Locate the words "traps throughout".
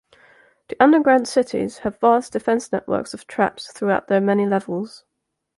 3.27-4.07